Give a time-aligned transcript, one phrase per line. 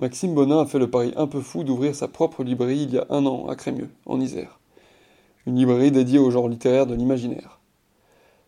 [0.00, 2.98] Maxime Bonin a fait le pari un peu fou d'ouvrir sa propre librairie il y
[2.98, 4.60] a un an à Crémieux, en Isère.
[5.44, 7.58] Une librairie dédiée au genre littéraire de l'imaginaire.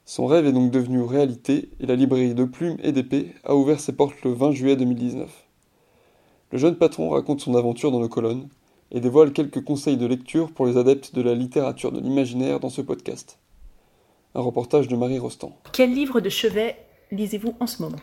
[0.04, 3.80] Son rêve est donc devenu réalité et la librairie de plumes et d'épées a ouvert
[3.80, 5.28] ses portes le 20 juillet 2019.
[6.52, 8.48] Le jeune patron raconte son aventure dans le colonne
[8.92, 12.70] et dévoile quelques conseils de lecture pour les adeptes de la littérature de l'imaginaire dans
[12.70, 13.40] ce podcast.
[14.36, 15.56] Un reportage de Marie Rostand.
[15.72, 16.76] Quel livre de chevet
[17.10, 17.98] lisez-vous en ce moment?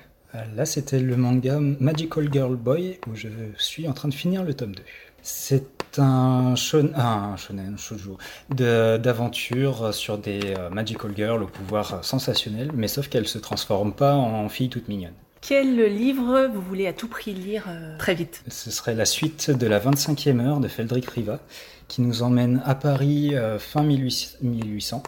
[0.55, 4.53] Là, c'était le manga Magical Girl Boy où je suis en train de finir le
[4.53, 4.81] tome 2.
[5.21, 5.65] C'est
[5.97, 6.53] un,
[6.95, 8.17] ah, un shonen, shoujo,
[8.53, 13.37] de- d'aventure sur des euh, magical girls au pouvoir euh, sensationnel, mais sauf qu'elles se
[13.37, 15.13] transforment pas en filles toutes mignonnes.
[15.41, 18.43] Quel livre vous voulez à tout prix lire euh, très vite?
[18.47, 21.39] Ce serait la suite de la 25e heure de Feldric Riva,
[21.87, 25.03] qui nous emmène à Paris euh, fin 1800, 1800,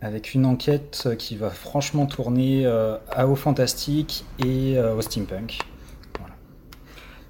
[0.00, 5.58] avec une enquête qui va franchement tourner euh, à au fantastique et euh, au steampunk.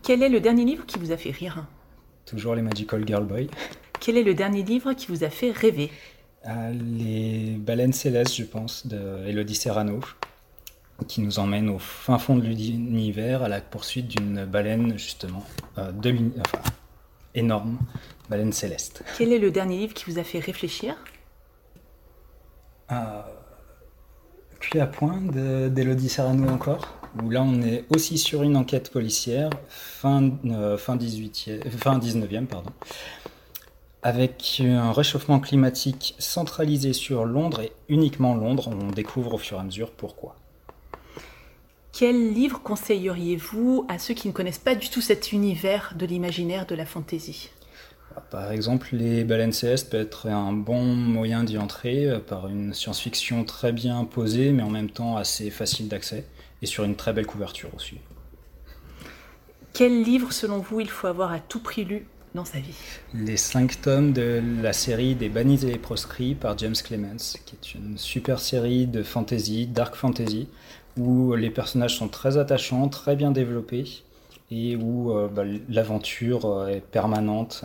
[0.03, 1.65] Quel est le dernier livre qui vous a fait rire?
[2.27, 3.49] Toujours les Magical Girl Boy.
[3.99, 5.91] Quel est le dernier livre qui vous a fait rêver?
[6.47, 10.01] Euh, les baleines célestes, je pense, de Elodie Serrano,
[11.09, 15.45] qui nous emmène au fin fond de l'univers à la poursuite d'une baleine, justement,
[15.79, 16.63] euh, de l'uni- enfin,
[17.35, 17.79] énorme,
[18.31, 19.03] baleine céleste.
[19.19, 20.95] Quel est le dernier livre qui vous a fait réfléchir?
[22.93, 23.23] Euh,
[24.59, 28.91] Cuit à point de- d'Elodie Serrano encore, où là on est aussi sur une enquête
[28.91, 32.71] policière, fin, euh, fin, 18e, fin 19e, pardon,
[34.03, 39.61] avec un réchauffement climatique centralisé sur Londres et uniquement Londres, on découvre au fur et
[39.61, 40.37] à mesure pourquoi.
[41.93, 46.67] Quel livre conseilleriez-vous à ceux qui ne connaissent pas du tout cet univers de l'imaginaire,
[46.67, 47.51] de la fantaisie?
[48.31, 52.75] Par exemple, les baleines célestes peut être un bon moyen d'y entrer euh, par une
[52.75, 56.25] science-fiction très bien posée, mais en même temps assez facile d'accès,
[56.63, 57.97] et sur une très belle couverture aussi.
[59.73, 62.75] Quel livre, selon vous, il faut avoir à tout prix lu dans sa vie?
[63.13, 67.57] Les cinq tomes de la série des Bannis et les Proscrits par James Clemens, qui
[67.57, 70.49] est une super série de fantasy, dark fantasy,
[70.97, 74.03] où les personnages sont très attachants, très bien développés,
[74.51, 77.65] et où euh, bah, l'aventure euh, est permanente,